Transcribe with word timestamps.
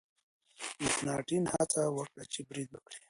مکناتن 0.81 1.43
هڅه 1.53 1.81
وکړه 1.97 2.23
چې 2.33 2.39
برید 2.49 2.69
وکړي. 2.73 2.97